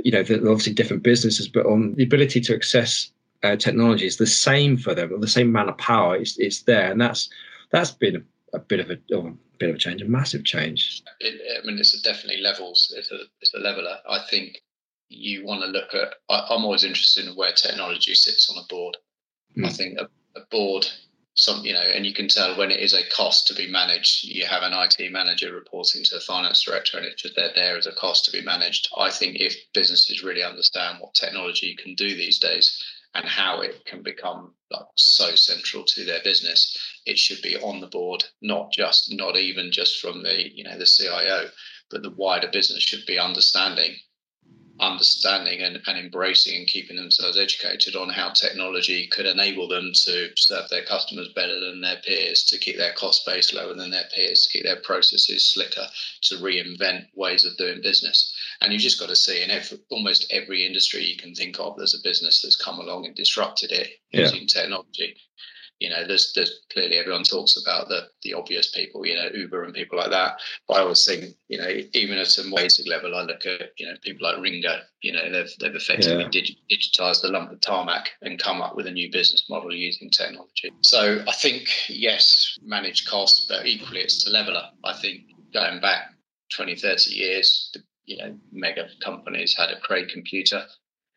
you 0.04 0.12
know, 0.12 0.24
they're 0.24 0.38
obviously 0.38 0.74
different 0.74 1.04
businesses, 1.04 1.48
but 1.48 1.66
on 1.66 1.96
the 1.96 2.04
ability 2.04 2.42
to 2.42 2.56
access 2.56 3.12
uh, 3.44 3.56
technology 3.56 4.06
is 4.06 4.18
the 4.18 4.28
same 4.28 4.78
for 4.78 4.94
them. 4.94 5.14
or 5.14 5.20
The 5.20 5.28
same 5.28 5.50
amount 5.50 5.70
of 5.70 5.78
power 5.78 6.16
is 6.16 6.38
it's 6.38 6.64
there, 6.64 6.92
and 6.92 7.00
that's 7.00 7.30
that's 7.72 7.92
been 7.92 8.24
a 8.54 8.60
bit 8.60 8.80
of 8.80 8.90
a, 8.90 8.98
oh, 9.14 9.28
a 9.28 9.34
bit 9.58 9.70
of 9.70 9.76
a 9.76 9.80
change, 9.80 10.02
a 10.02 10.06
massive 10.06 10.44
change. 10.44 11.04
It, 11.20 11.62
I 11.62 11.66
mean, 11.66 11.78
it's 11.78 12.00
definitely 12.02 12.42
levels. 12.42 12.94
It's 12.98 13.12
a 13.12 13.20
it's 13.42 13.54
a 13.54 13.60
leveler. 13.60 13.98
I 14.08 14.20
think 14.30 14.62
you 15.10 15.46
want 15.46 15.62
to 15.62 15.68
look 15.68 15.94
at. 15.94 16.16
I, 16.30 16.56
am 16.56 16.64
always 16.64 16.84
interested 16.84 17.26
in 17.26 17.36
where 17.36 17.52
technology 17.52 18.14
sits 18.14 18.50
on 18.50 18.64
a 18.64 18.68
board. 18.68 18.98
Mm. 19.58 19.66
I 19.66 19.70
think 19.70 20.00
a, 20.00 20.10
a 20.40 20.46
board 20.52 20.86
some 21.40 21.64
you 21.66 21.74
know 21.74 21.80
and 21.80 22.06
you 22.06 22.14
can 22.14 22.28
tell 22.28 22.58
when 22.58 22.70
it 22.70 22.82
is 22.82 22.94
a 22.94 23.08
cost 23.10 23.48
to 23.48 23.56
be 23.56 23.68
managed. 23.68 24.26
You 24.26 24.46
have 24.46 24.64
an 24.64 24.74
IT 24.74 25.12
manager 25.12 25.54
reporting 25.54 26.04
to 26.04 26.16
the 26.16 26.22
finance 26.22 26.64
director 26.64 26.98
and 26.98 27.06
it's 27.06 27.22
just 27.22 27.36
there 27.36 27.52
there 27.56 27.78
as 27.78 27.88
a 27.88 27.94
cost 27.94 28.26
to 28.26 28.32
be 28.32 28.42
managed. 28.42 28.90
I 28.98 29.10
think 29.10 29.38
if 29.40 29.56
businesses 29.74 30.22
really 30.22 30.44
understand 30.44 31.00
what 31.00 31.14
technology 31.14 31.76
can 31.82 31.96
do 31.96 32.10
these 32.10 32.40
days 32.40 32.84
and 33.16 33.26
how 33.26 33.62
it 33.62 33.86
can 33.86 34.04
become 34.04 34.54
like 34.70 34.86
so 34.96 35.34
central 35.36 35.84
to 35.84 36.06
their 36.06 36.22
business 36.24 36.78
it 37.06 37.18
should 37.18 37.42
be 37.42 37.56
on 37.58 37.80
the 37.80 37.88
board 37.88 38.24
not 38.42 38.72
just 38.72 39.12
not 39.12 39.36
even 39.36 39.72
just 39.72 40.00
from 40.00 40.22
the 40.22 40.56
you 40.56 40.64
know 40.64 40.78
the 40.78 40.86
CIO 40.86 41.50
but 41.90 42.04
the 42.04 42.12
wider 42.12 42.50
business 42.52 42.84
should 42.84 43.06
be 43.08 43.18
understanding 43.18 43.96
understanding 44.80 45.62
and, 45.62 45.82
and 45.86 45.98
embracing 45.98 46.56
and 46.56 46.68
keeping 46.68 46.96
themselves 46.96 47.38
educated 47.38 47.96
on 47.96 48.10
how 48.10 48.30
technology 48.30 49.08
could 49.08 49.26
enable 49.26 49.68
them 49.68 49.92
to 49.94 50.30
serve 50.36 50.70
their 50.70 50.84
customers 50.86 51.30
better 51.36 51.60
than 51.60 51.82
their 51.82 51.98
peers, 52.06 52.44
to 52.46 52.58
keep 52.58 52.78
their 52.78 52.94
cost 52.94 53.26
base 53.26 53.54
lower 53.54 53.74
than 53.74 53.92
their 53.92 54.08
peers, 54.16 54.44
to 54.44 54.58
keep 54.58 54.64
their 54.64 54.82
processes 54.82 55.52
slicker, 55.52 55.86
to 56.22 56.36
reinvent 56.36 57.06
ways 57.16 57.46
of 57.46 57.58
doing 57.58 57.82
business. 57.82 58.36
And 58.62 58.72
you 58.72 58.80
just 58.80 59.00
got 59.00 59.10
to 59.10 59.16
see 59.16 59.44
in 59.44 59.52
every, 59.52 59.80
almost 59.90 60.32
every 60.32 60.66
industry 60.66 61.04
you 61.04 61.18
can 61.18 61.34
think 61.36 61.60
of, 61.60 61.78
there's 61.78 61.96
a 61.96 62.08
business 62.08 62.42
that's 62.42 62.56
come 62.56 62.80
along 62.80 63.06
and 63.06 63.16
disrupted 63.16 63.72
it 63.72 63.90
yeah. 64.12 64.22
using 64.22 64.48
technology 64.48 65.16
you 65.80 65.90
know, 65.90 66.06
there's 66.06 66.34
there's 66.34 66.62
clearly 66.72 66.98
everyone 66.98 67.24
talks 67.24 67.58
about 67.62 67.88
the 67.88 68.08
the 68.22 68.34
obvious 68.34 68.72
people, 68.72 69.06
you 69.06 69.16
know, 69.16 69.30
Uber 69.34 69.64
and 69.64 69.74
people 69.74 69.98
like 69.98 70.10
that. 70.12 70.40
But 70.68 70.76
I 70.76 70.82
always 70.82 71.06
think, 71.06 71.36
you 71.48 71.58
know, 71.58 71.70
even 71.94 72.18
at 72.18 72.38
a 72.38 72.44
more 72.44 72.60
basic 72.60 72.88
level, 72.88 73.16
I 73.16 73.22
look 73.22 73.46
at 73.46 73.72
you 73.78 73.88
know 73.88 73.94
people 74.02 74.28
like 74.28 74.38
RingGo. 74.38 74.82
You 75.02 75.14
know, 75.14 75.32
they've 75.32 75.52
they've 75.60 75.76
effectively 75.76 76.24
yeah. 76.24 76.30
dig- 76.30 76.58
digitized 76.70 77.22
the 77.22 77.30
lump 77.30 77.52
of 77.52 77.62
tarmac 77.62 78.10
and 78.22 78.38
come 78.38 78.62
up 78.62 78.76
with 78.76 78.88
a 78.88 78.92
new 78.92 79.10
business 79.10 79.46
model 79.50 79.74
using 79.74 80.10
technology. 80.10 80.72
So 80.82 81.24
I 81.28 81.32
think 81.32 81.70
yes, 81.88 82.58
manage 82.62 83.08
costs, 83.08 83.46
but 83.48 83.66
equally 83.66 84.02
it's 84.02 84.28
a 84.28 84.32
leveler. 84.32 84.64
I 84.84 84.94
think 84.94 85.22
going 85.54 85.80
back 85.80 86.12
20, 86.56 86.76
30 86.76 87.12
years, 87.12 87.70
the, 87.74 87.82
you 88.06 88.18
know, 88.18 88.38
mega 88.52 88.90
companies 89.02 89.56
had 89.56 89.70
a 89.70 89.80
great 89.82 90.10
computer. 90.10 90.66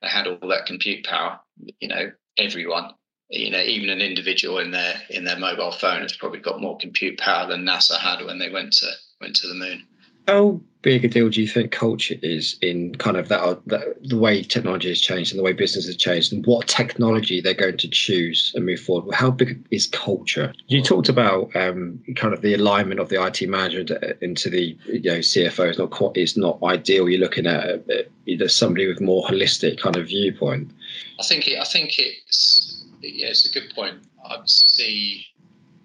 They 0.03 0.09
had 0.09 0.27
all 0.27 0.49
that 0.49 0.67
compute 0.67 1.05
power. 1.05 1.41
You 1.81 1.89
know, 1.89 2.13
everyone 2.39 2.91
you 3.33 3.51
know, 3.51 3.63
even 3.63 3.89
an 3.89 4.01
individual 4.01 4.59
in 4.59 4.71
their 4.71 4.95
in 5.11 5.25
their 5.25 5.39
mobile 5.39 5.73
phone 5.73 6.03
has 6.03 6.15
probably 6.15 6.41
got 6.41 6.61
more 6.61 6.77
compute 6.77 7.19
power 7.19 7.49
than 7.49 7.65
NASA 7.65 7.99
had 7.99 8.25
when 8.25 8.39
they 8.39 8.51
went 8.51 8.73
to 8.75 8.87
went 9.21 9.37
to 9.37 9.49
the 9.49 9.55
moon. 9.55 9.87
How 10.29 10.61
big 10.83 11.05
a 11.05 11.09
deal 11.09 11.29
do 11.29 11.41
you 11.41 11.49
think 11.49 11.73
culture 11.73 12.15
is 12.23 12.57
in 12.61 12.95
kind 12.97 13.17
of 13.17 13.29
that, 13.29 13.61
that 13.67 13.97
the 14.05 14.19
way 14.19 14.43
technology 14.43 14.89
has 14.89 15.01
changed 15.01 15.33
and 15.33 15.39
the 15.39 15.43
way 15.43 15.53
business 15.53 15.87
has 15.87 15.97
changed 15.97 16.33
and 16.33 16.45
what 16.47 16.69
technology 16.69 17.41
they're 17.41 17.55
going 17.55 17.77
to 17.79 17.89
choose 17.89 18.53
and 18.55 18.67
move 18.67 18.79
forward? 18.79 19.15
How 19.15 19.31
big 19.31 19.65
is 19.73 19.87
culture? 19.89 20.53
You 20.69 20.83
talked 20.83 21.09
about 21.09 21.55
um, 21.57 22.01
kind 22.15 22.35
of 22.35 22.43
the 22.43 22.55
alignment 22.55 23.01
of 23.01 23.09
the 23.09 23.25
IT 23.25 23.49
manager 23.49 24.17
into 24.21 24.51
the 24.51 24.77
you 24.87 25.11
know 25.11 25.19
CFO 25.19 25.71
is 25.71 25.79
not 25.79 25.91
quite 25.91 26.17
is 26.17 26.37
not 26.37 26.63
ideal. 26.63 27.09
You're 27.09 27.21
looking 27.21 27.47
at 27.47 27.83
uh, 27.91 28.49
somebody 28.49 28.87
with 28.87 29.01
more 29.01 29.25
holistic 29.25 29.81
kind 29.81 29.97
of 29.97 30.07
viewpoint. 30.07 30.71
I 31.19 31.25
think 31.25 31.49
it, 31.49 31.59
I 31.59 31.65
think 31.65 31.99
it's 31.99 32.72
yeah, 33.11 33.29
it's 33.29 33.49
a 33.49 33.53
good 33.53 33.75
point. 33.75 33.99
I 34.25 34.39
see 34.47 35.27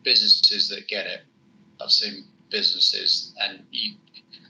businesses 0.04 0.70
that 0.70 0.88
get 0.88 1.08
it. 1.08 1.22
I've 1.82 1.92
seen 1.92 2.26
businesses, 2.50 3.34
and 3.42 3.64
you, 3.72 3.96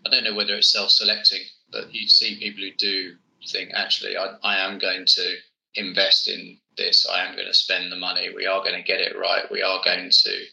I 0.05 0.09
don't 0.09 0.23
know 0.23 0.35
whether 0.35 0.55
it's 0.55 0.71
self-selecting, 0.71 1.41
but 1.71 1.93
you 1.93 2.07
see 2.07 2.39
people 2.39 2.63
who 2.63 2.71
do 2.77 3.15
think, 3.49 3.71
actually, 3.73 4.17
I, 4.17 4.35
I 4.43 4.57
am 4.57 4.77
going 4.77 5.05
to 5.05 5.35
invest 5.75 6.27
in 6.27 6.57
this. 6.77 7.07
I 7.07 7.25
am 7.25 7.35
going 7.35 7.47
to 7.47 7.53
spend 7.53 7.91
the 7.91 7.97
money. 7.97 8.29
We 8.35 8.45
are 8.45 8.61
going 8.61 8.75
to 8.75 8.83
get 8.83 9.01
it 9.01 9.17
right. 9.17 9.49
We 9.51 9.61
are 9.61 9.81
going 9.83 10.09
to 10.11 10.43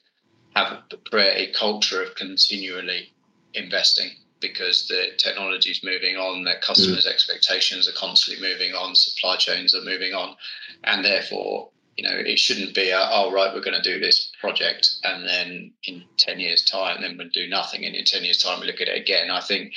have 0.54 0.82
create 1.10 1.50
a 1.50 1.58
culture 1.58 2.02
of 2.02 2.14
continually 2.14 3.12
investing 3.54 4.10
because 4.40 4.86
the 4.88 5.08
technology 5.16 5.70
is 5.70 5.82
moving 5.82 6.16
on, 6.16 6.44
their 6.44 6.60
customers' 6.60 7.06
mm. 7.06 7.10
expectations 7.10 7.88
are 7.88 7.92
constantly 7.92 8.46
moving 8.46 8.74
on, 8.74 8.94
supply 8.94 9.36
chains 9.36 9.74
are 9.74 9.82
moving 9.82 10.12
on, 10.12 10.36
and 10.84 11.04
therefore, 11.04 11.70
you 11.96 12.04
know, 12.04 12.16
it 12.16 12.38
shouldn't 12.38 12.74
be, 12.74 12.90
a, 12.90 12.98
oh, 12.98 13.32
right, 13.32 13.54
we're 13.54 13.60
going 13.60 13.80
to 13.80 13.92
do 13.92 14.00
this 14.00 14.32
project, 14.40 14.96
and 15.04 15.26
then 15.26 15.72
in 15.84 16.04
10 16.18 16.40
years' 16.40 16.64
time, 16.64 17.02
then 17.02 17.16
we'll 17.16 17.28
do 17.32 17.48
nothing, 17.48 17.84
and 17.84 17.94
in 17.94 18.04
10 18.04 18.24
years' 18.24 18.42
time, 18.42 18.60
we 18.60 18.66
look 18.66 18.80
at 18.80 18.88
it 18.88 19.00
again. 19.00 19.30
I 19.30 19.40
think 19.40 19.74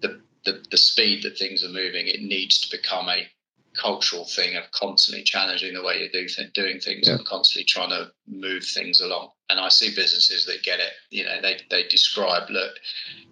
the, 0.00 0.20
the, 0.44 0.64
the 0.70 0.76
speed 0.76 1.22
that 1.22 1.38
things 1.38 1.64
are 1.64 1.68
moving, 1.68 2.06
it 2.06 2.22
needs 2.22 2.60
to 2.60 2.76
become 2.76 3.08
a 3.08 3.28
cultural 3.74 4.24
thing 4.24 4.56
of 4.56 4.70
constantly 4.72 5.24
challenging 5.24 5.74
the 5.74 5.82
way 5.82 6.02
you 6.02 6.10
do 6.10 6.26
th- 6.28 6.52
doing 6.52 6.78
things 6.78 7.08
yeah. 7.08 7.14
and 7.14 7.24
constantly 7.24 7.64
trying 7.64 7.90
to 7.90 8.10
move 8.26 8.64
things 8.64 9.00
along. 9.00 9.30
And 9.48 9.58
I 9.58 9.68
see 9.68 9.94
businesses 9.94 10.44
that 10.46 10.62
get 10.62 10.80
it. 10.80 10.92
You 11.10 11.24
know, 11.24 11.40
they 11.40 11.58
they 11.70 11.88
describe, 11.88 12.50
look, 12.50 12.72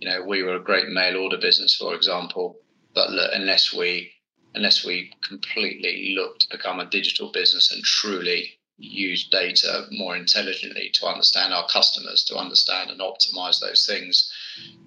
you 0.00 0.08
know, 0.08 0.22
we 0.22 0.42
were 0.42 0.56
a 0.56 0.62
great 0.62 0.88
mail 0.88 1.18
order 1.18 1.38
business, 1.38 1.76
for 1.76 1.94
example, 1.94 2.56
but 2.94 3.10
look, 3.10 3.30
unless 3.34 3.74
we 3.74 4.12
unless 4.54 4.84
we 4.84 5.12
completely 5.22 6.14
look 6.16 6.38
to 6.40 6.48
become 6.50 6.80
a 6.80 6.90
digital 6.90 7.30
business 7.30 7.70
and 7.72 7.82
truly 7.84 8.58
use 8.78 9.28
data 9.28 9.86
more 9.90 10.16
intelligently 10.16 10.90
to 10.94 11.06
understand 11.06 11.52
our 11.52 11.66
customers, 11.68 12.24
to 12.24 12.36
understand 12.36 12.90
and 12.90 13.00
optimize 13.00 13.60
those 13.60 13.86
things, 13.86 14.32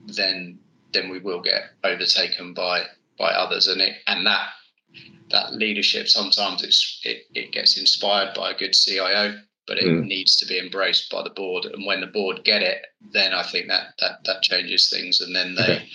then 0.08 0.60
then 0.92 1.10
we 1.10 1.20
will 1.20 1.42
get 1.42 1.72
overtaken 1.84 2.54
by 2.54 2.84
by 3.18 3.32
others. 3.32 3.68
And 3.68 3.82
it 3.82 3.98
and 4.08 4.26
that 4.26 4.50
that 5.30 5.54
leadership 5.54 6.08
sometimes 6.08 6.64
it's 6.64 7.00
it, 7.04 7.24
it 7.34 7.52
gets 7.52 7.78
inspired 7.78 8.34
by 8.34 8.52
a 8.52 8.58
good 8.58 8.74
CIO, 8.74 9.40
but 9.68 9.78
it 9.78 9.86
mm. 9.86 10.06
needs 10.06 10.38
to 10.38 10.46
be 10.46 10.60
embraced 10.60 11.10
by 11.10 11.24
the 11.24 11.30
board. 11.30 11.66
And 11.66 11.86
when 11.86 12.02
the 12.02 12.08
board 12.08 12.44
get 12.44 12.62
it, 12.62 12.86
then 13.12 13.34
I 13.34 13.44
think 13.44 13.68
that 13.68 13.94
that 14.00 14.24
that 14.26 14.42
changes 14.42 14.90
things, 14.90 15.22
and 15.22 15.36
then 15.36 15.56
they 15.56 15.64
okay. 15.64 15.90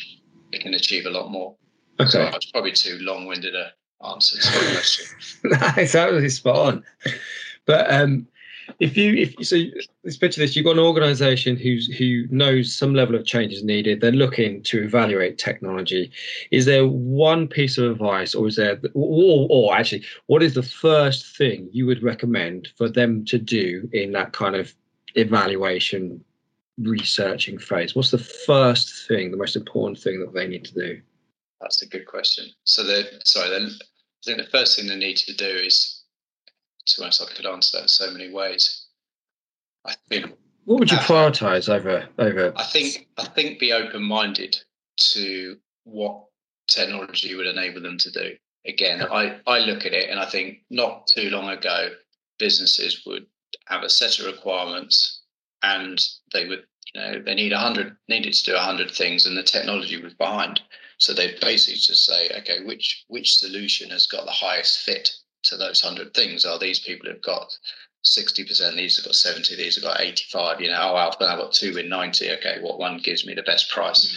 they 0.52 0.58
can 0.58 0.74
achieve 0.74 1.06
a 1.06 1.10
lot 1.10 1.30
more. 1.30 1.56
Okay, 2.00 2.10
so 2.10 2.30
it's 2.34 2.50
probably 2.50 2.72
too 2.72 2.98
long-winded 3.00 3.54
a 3.54 3.72
answer 4.06 4.38
to 4.38 4.52
the 4.52 4.72
question. 4.72 5.06
it's 5.82 5.94
absolutely 5.94 6.28
spot 6.28 6.56
on. 6.56 6.84
But 7.66 7.92
um, 7.92 8.26
if 8.78 8.96
you 8.96 9.14
if 9.14 9.34
so 9.46 9.56
let's 10.04 10.16
picture 10.16 10.40
this 10.40 10.54
you've 10.54 10.64
got 10.64 10.72
an 10.72 10.78
organization 10.78 11.56
who's 11.56 11.86
who 11.96 12.26
knows 12.30 12.74
some 12.74 12.94
level 12.94 13.14
of 13.14 13.24
change 13.24 13.52
is 13.52 13.64
needed. 13.64 14.00
They're 14.00 14.12
looking 14.12 14.62
to 14.64 14.82
evaluate 14.82 15.38
technology. 15.38 16.12
Is 16.50 16.66
there 16.66 16.86
one 16.86 17.48
piece 17.48 17.78
of 17.78 17.90
advice 17.90 18.34
or 18.34 18.46
is 18.46 18.56
there 18.56 18.80
or, 18.94 19.46
or 19.50 19.76
actually 19.76 20.04
what 20.26 20.42
is 20.42 20.54
the 20.54 20.62
first 20.62 21.36
thing 21.36 21.68
you 21.72 21.86
would 21.86 22.02
recommend 22.02 22.68
for 22.76 22.88
them 22.88 23.24
to 23.26 23.38
do 23.38 23.88
in 23.92 24.12
that 24.12 24.32
kind 24.32 24.54
of 24.54 24.72
evaluation 25.14 26.22
researching 26.78 27.58
phase? 27.58 27.96
What's 27.96 28.12
the 28.12 28.18
first 28.18 29.08
thing 29.08 29.30
the 29.30 29.36
most 29.36 29.56
important 29.56 29.98
thing 29.98 30.20
that 30.20 30.32
they 30.32 30.46
need 30.46 30.64
to 30.66 30.74
do 30.74 31.00
that's 31.60 31.82
a 31.82 31.88
good 31.88 32.06
question 32.06 32.46
so 32.64 32.82
the 32.82 33.04
sorry 33.24 33.50
then 33.50 33.70
i 33.70 34.24
think 34.24 34.38
the 34.38 34.50
first 34.50 34.76
thing 34.76 34.86
they 34.86 34.96
need 34.96 35.16
to 35.16 35.34
do 35.34 35.46
is 35.46 35.98
to 36.88 37.02
honest, 37.02 37.22
I 37.22 37.34
could 37.34 37.46
answer 37.46 37.76
that 37.76 37.82
in 37.84 37.88
so 37.88 38.10
many 38.10 38.30
ways. 38.30 38.86
I 39.84 39.94
think. 40.08 40.34
What 40.64 40.80
would 40.80 40.90
you 40.90 40.98
ah. 40.98 41.04
prioritize 41.04 41.68
over 41.68 42.08
over? 42.18 42.52
I 42.56 42.64
think 42.64 43.08
I 43.16 43.24
think 43.24 43.58
be 43.58 43.72
open 43.72 44.02
minded 44.02 44.56
to 45.12 45.56
what 45.84 46.24
technology 46.66 47.34
would 47.34 47.46
enable 47.46 47.80
them 47.80 47.98
to 47.98 48.10
do. 48.10 48.36
Again, 48.66 49.02
I, 49.02 49.38
I 49.46 49.60
look 49.60 49.86
at 49.86 49.94
it 49.94 50.10
and 50.10 50.18
I 50.20 50.26
think 50.26 50.58
not 50.68 51.06
too 51.06 51.30
long 51.30 51.48
ago, 51.48 51.90
businesses 52.38 53.02
would 53.06 53.24
have 53.66 53.82
a 53.82 53.88
set 53.88 54.18
of 54.18 54.26
requirements 54.26 55.22
and 55.62 56.04
they 56.32 56.46
would, 56.46 56.64
you 56.92 57.00
know, 57.00 57.22
they 57.22 57.34
need 57.34 57.52
a 57.52 57.58
hundred 57.58 57.96
needed 58.08 58.34
to 58.34 58.44
do 58.44 58.56
a 58.56 58.60
hundred 58.60 58.90
things 58.90 59.24
and 59.24 59.36
the 59.36 59.42
technology 59.42 60.02
was 60.02 60.12
behind. 60.14 60.60
So 60.98 61.12
they 61.12 61.36
basically 61.40 61.78
just 61.78 62.04
say, 62.04 62.28
okay, 62.38 62.64
which 62.64 63.04
which 63.08 63.36
solution 63.36 63.90
has 63.90 64.06
got 64.06 64.24
the 64.24 64.32
highest 64.32 64.80
fit 64.80 65.10
to 65.44 65.56
those 65.56 65.82
100 65.82 66.12
things 66.14 66.44
are 66.44 66.58
these 66.58 66.80
people 66.80 67.08
who've 67.08 67.22
got 67.22 67.56
60%, 68.04 68.76
these 68.76 68.96
have 68.96 69.06
got 69.06 69.14
70, 69.14 69.56
these 69.56 69.76
have 69.76 69.84
got 69.84 70.00
85, 70.00 70.60
you 70.60 70.68
know, 70.68 70.78
oh, 70.80 70.96
I've 70.96 71.18
got 71.18 71.52
two 71.52 71.76
in 71.76 71.88
90. 71.88 72.30
Okay, 72.32 72.58
what 72.60 72.78
one 72.78 72.98
gives 72.98 73.26
me 73.26 73.34
the 73.34 73.42
best 73.42 73.70
price? 73.70 74.06
Mm. 74.06 74.16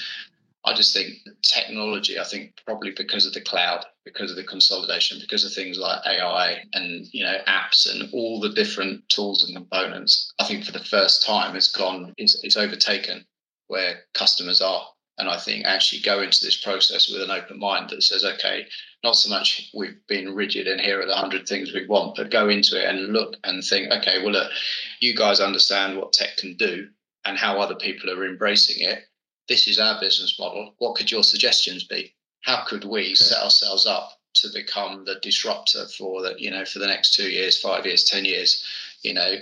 I 0.64 0.74
just 0.76 0.94
think 0.94 1.16
technology, 1.42 2.20
I 2.20 2.24
think 2.24 2.54
probably 2.66 2.92
because 2.92 3.26
of 3.26 3.34
the 3.34 3.42
cloud, 3.42 3.84
because 4.06 4.30
of 4.30 4.38
the 4.38 4.44
consolidation, 4.44 5.18
because 5.20 5.44
of 5.44 5.54
things 5.54 5.80
like 5.80 6.06
AI 6.06 6.64
and, 6.74 7.08
you 7.12 7.24
know, 7.24 7.38
apps 7.48 7.92
and 7.92 8.14
all 8.14 8.40
the 8.40 8.50
different 8.50 9.08
tools 9.10 9.44
and 9.44 9.56
components, 9.56 10.32
I 10.40 10.46
think 10.46 10.64
for 10.64 10.72
the 10.72 10.84
first 10.86 11.26
time 11.26 11.56
it's 11.56 11.72
gone, 11.72 12.14
it's, 12.18 12.44
it's 12.44 12.58
overtaken 12.58 13.26
where 13.68 14.02
customers 14.14 14.62
are. 14.62 14.86
And 15.22 15.30
I 15.30 15.38
think 15.38 15.66
actually 15.66 16.02
go 16.02 16.20
into 16.24 16.44
this 16.44 16.58
process 16.58 17.08
with 17.08 17.22
an 17.22 17.30
open 17.30 17.60
mind 17.60 17.92
that 17.92 18.02
says, 18.02 18.26
okay, 18.26 18.66
not 19.04 19.16
so 19.16 19.30
much 19.30 19.70
we've 19.72 20.00
been 20.08 20.34
rigid 20.34 20.68
and 20.68 20.82
here 20.82 21.00
are 21.00 21.06
the 21.06 21.12
100 21.12 21.48
things 21.48 21.72
we 21.72 21.86
want, 21.86 22.16
but 22.16 22.32
go 22.32 22.50
into 22.50 22.76
it 22.76 22.90
and 22.90 23.14
look 23.14 23.38
and 23.44 23.64
think, 23.64 23.92
okay, 23.92 24.24
well, 24.24 24.32
look, 24.32 24.52
you 25.00 25.16
guys 25.16 25.40
understand 25.40 25.96
what 25.96 26.12
tech 26.12 26.38
can 26.38 26.56
do 26.58 26.90
and 27.24 27.38
how 27.38 27.60
other 27.60 27.76
people 27.76 28.10
are 28.10 28.26
embracing 28.26 28.84
it. 28.84 29.04
This 29.48 29.68
is 29.68 29.78
our 29.78 30.00
business 30.02 30.40
model. 30.40 30.74
What 30.80 30.96
could 30.96 31.12
your 31.12 31.24
suggestions 31.24 31.84
be? 31.84 32.16
How 32.42 32.64
could 32.66 32.84
we 32.84 33.14
set 33.14 33.44
ourselves 33.44 33.86
up 33.86 34.20
to 34.38 34.48
become 34.52 35.06
the 35.06 35.20
disruptor 35.22 35.86
for 36.00 36.24
the, 36.24 36.34
you 36.40 36.50
know, 36.50 36.66
for 36.66 36.80
the 36.80 36.88
next 36.88 37.14
two 37.14 37.30
years, 37.30 37.62
five 37.62 37.86
years, 37.86 38.06
10 38.06 38.26
years? 38.26 38.66
You 39.04 39.14
know, 39.14 39.36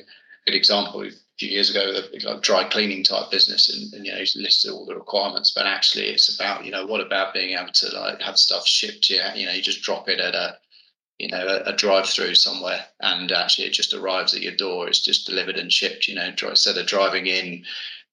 good 0.46 0.56
example, 0.56 1.04
a 1.04 1.12
few 1.40 1.50
years 1.50 1.70
ago 1.70 1.94
with 1.94 2.24
a 2.24 2.30
like 2.30 2.42
dry 2.42 2.66
cleaning 2.66 3.04
type 3.04 3.32
business 3.32 3.70
and, 3.70 3.94
and 3.94 4.06
you 4.06 4.12
know 4.12 4.20
listed 4.36 4.72
all 4.72 4.86
the 4.86 4.94
requirements 4.94 5.54
but 5.56 5.66
actually 5.66 6.08
it's 6.08 6.36
about 6.36 6.66
you 6.66 6.72
know 6.72 6.86
what 6.86 7.00
about 7.00 7.34
being 7.34 7.58
able 7.58 7.72
to 7.72 7.90
like 7.98 8.22
have 8.22 8.38
stuff 8.38 8.68
shipped 8.68 9.06
to 9.06 9.14
you? 9.14 9.24
You 9.36 9.46
know 9.46 9.54
you 9.54 9.62
just 9.62 9.82
drop 9.82 10.10
it 10.10 10.20
at 10.20 10.36
a 10.36 10.58
you 11.18 11.30
know 11.30 11.48
a, 11.48 11.70
a 11.70 11.76
drive 11.76 12.08
through 12.08 12.36
somewhere 12.36 12.84
and 13.00 13.32
actually 13.32 13.68
it 13.68 13.74
just 13.74 13.94
arrives 13.94 14.34
at 14.34 14.42
your 14.42 14.56
door. 14.56 14.88
It's 14.88 15.04
just 15.04 15.28
delivered 15.28 15.58
and 15.58 15.72
shipped 15.72 16.10
you 16.10 16.16
know 16.16 16.28
instead 16.28 16.78
of 16.78 16.88
driving 16.88 17.28
in 17.28 17.64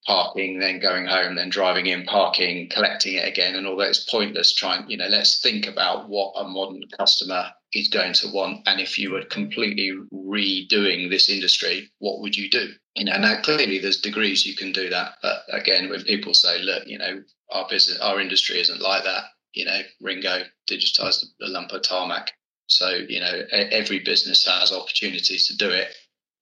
parking 0.06 0.60
then 0.60 0.78
going 0.78 1.06
home 1.06 1.34
then 1.34 1.48
driving 1.48 1.86
in 1.86 2.04
parking 2.04 2.68
collecting 2.68 3.14
it 3.14 3.26
again 3.26 3.56
and 3.56 3.66
all 3.66 3.76
that. 3.76 3.90
Is 3.90 4.06
pointless 4.08 4.54
trying 4.54 4.88
you 4.88 4.96
know 4.96 5.08
let's 5.08 5.40
think 5.40 5.66
about 5.66 6.08
what 6.08 6.32
a 6.36 6.44
modern 6.44 6.82
customer 6.96 7.46
is 7.72 7.88
going 7.88 8.12
to 8.12 8.30
want 8.32 8.60
and 8.66 8.80
if 8.80 8.98
you 8.98 9.10
were 9.10 9.24
completely 9.24 9.92
redoing 10.26 11.08
this 11.08 11.28
industry 11.28 11.90
what 11.98 12.20
would 12.20 12.36
you 12.36 12.50
do? 12.50 12.72
You 12.94 13.04
know 13.04 13.18
now 13.18 13.40
clearly 13.42 13.78
there's 13.78 14.00
degrees 14.00 14.46
you 14.46 14.56
can 14.56 14.72
do 14.72 14.88
that 14.90 15.14
but 15.22 15.42
again 15.50 15.88
when 15.88 16.02
people 16.02 16.34
say 16.34 16.60
look 16.62 16.86
you 16.86 16.98
know 16.98 17.22
our 17.50 17.66
business 17.68 17.98
our 18.00 18.20
industry 18.20 18.58
isn't 18.60 18.80
like 18.80 19.04
that 19.04 19.24
you 19.52 19.64
know 19.64 19.80
RingGo 20.02 20.44
digitized 20.68 21.24
the 21.40 21.48
lump 21.48 21.72
of 21.72 21.82
tarmac. 21.82 22.32
So 22.68 22.90
you 23.08 23.20
know 23.20 23.42
every 23.52 24.00
business 24.00 24.46
has 24.46 24.72
opportunities 24.72 25.46
to 25.48 25.56
do 25.56 25.70
it 25.70 25.94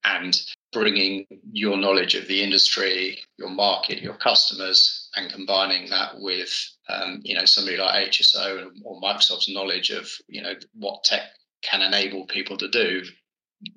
and 0.04 0.38
bringing 0.72 1.26
your 1.52 1.76
knowledge 1.76 2.14
of 2.14 2.26
the 2.28 2.42
industry 2.42 3.18
your 3.38 3.48
market 3.48 4.02
your 4.02 4.14
customers 4.14 5.08
and 5.16 5.32
combining 5.32 5.88
that 5.90 6.12
with 6.16 6.52
um, 6.88 7.20
you 7.22 7.34
know 7.34 7.44
somebody 7.44 7.76
like 7.76 8.10
hso 8.10 8.70
or 8.84 9.00
microsoft's 9.00 9.48
knowledge 9.48 9.90
of 9.90 10.10
you 10.28 10.42
know 10.42 10.54
what 10.74 11.04
tech 11.04 11.22
can 11.62 11.80
enable 11.80 12.26
people 12.26 12.56
to 12.56 12.68
do 12.68 13.02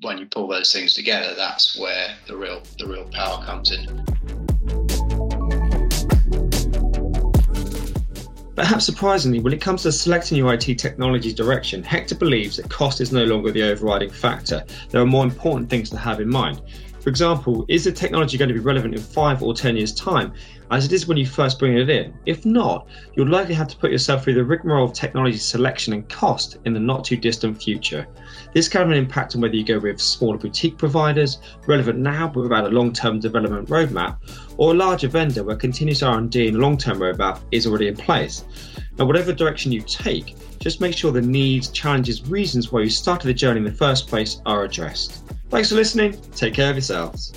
when 0.02 0.18
you 0.18 0.26
pull 0.26 0.48
those 0.48 0.72
things 0.72 0.94
together, 0.94 1.34
that's 1.36 1.80
where 1.80 2.16
the 2.28 2.36
real 2.36 2.62
the 2.78 2.88
real 2.88 3.06
power 3.06 3.44
comes 3.44 3.72
in. 3.72 4.04
Perhaps 8.56 8.86
surprisingly, 8.86 9.40
when 9.40 9.54
it 9.54 9.62
comes 9.62 9.84
to 9.84 9.92
selecting 9.92 10.36
your 10.36 10.52
IT 10.52 10.80
technology 10.80 11.32
direction, 11.32 11.84
Hector 11.84 12.16
believes 12.16 12.58
that 12.58 12.68
cost 12.72 13.00
is 13.02 13.12
no 13.12 13.24
longer 13.24 13.52
the 13.52 13.62
overriding 13.62 14.10
factor. 14.10 14.66
There 14.90 15.00
are 15.00 15.06
more 15.06 15.24
important 15.24 15.70
things 15.70 15.92
to 15.92 15.98
have 15.98 16.20
in 16.20 16.28
mind. 16.28 16.62
For 17.00 17.10
example, 17.10 17.64
is 17.68 17.84
the 17.84 17.92
technology 17.92 18.38
going 18.38 18.50
to 18.50 18.54
be 18.54 18.60
relevant 18.60 18.96
in 18.96 19.02
five 19.02 19.42
or 19.42 19.54
10 19.54 19.78
years' 19.78 19.94
time, 19.94 20.34
as 20.72 20.86
it 20.86 20.92
is 20.92 21.08
when 21.08 21.18
you 21.18 21.26
first 21.26 21.60
bring 21.60 21.78
it 21.78 21.90
in? 21.90 22.14
If 22.26 22.46
not, 22.46 22.88
you'll 23.16 23.30
likely 23.30 23.54
have 23.54 23.68
to 23.70 23.78
put 23.78 23.92
yourself 23.92 24.24
through 24.24 24.34
the 24.34 24.44
rigmarole 24.44 24.86
of 24.86 24.94
technology 24.94 25.38
selection 25.38 25.94
and 25.94 26.10
cost 26.10 26.58
in 26.66 26.74
the 26.74 26.80
not 26.80 27.06
too 27.06 27.16
distant 27.16 27.62
future. 27.62 28.08
This 28.54 28.68
can 28.68 28.82
have 28.82 28.90
an 28.90 28.98
impact 28.98 29.36
on 29.36 29.42
whether 29.42 29.56
you 29.56 29.64
go 29.64 29.80
with 29.80 30.02
smaller 30.02 30.38
boutique 30.38 30.78
providers, 30.78 31.38
relevant 31.66 32.00
now 32.00 32.28
but 32.28 32.42
without 32.42 32.66
a 32.66 32.76
long-term 32.76 33.20
development 33.20 33.70
roadmap, 33.70 34.18
or 34.58 34.74
a 34.74 34.78
larger 34.78 35.08
vendor 35.08 35.44
where 35.44 35.56
continuous 35.56 36.04
R&D 36.04 36.48
and 36.48 36.60
long-term 36.60 37.00
roadmap 37.00 37.40
is 37.52 37.68
already 37.68 37.88
in 37.88 37.96
place. 37.96 38.44
Now, 38.98 39.06
whatever 39.06 39.32
direction 39.32 39.72
you 39.72 39.82
take, 39.82 40.36
just 40.60 40.82
make 40.82 40.98
sure 40.98 41.12
the 41.12 41.22
needs, 41.22 41.70
challenges, 41.70 42.28
reasons 42.28 42.72
why 42.72 42.82
you 42.82 42.90
started 42.90 43.28
the 43.28 43.34
journey 43.34 43.60
in 43.60 43.64
the 43.64 43.72
first 43.72 44.08
place 44.08 44.42
are 44.46 44.64
addressed. 44.64 45.24
Thanks 45.50 45.70
for 45.70 45.76
listening. 45.76 46.20
Take 46.36 46.54
care 46.54 46.70
of 46.70 46.76
yourselves. 46.76 47.32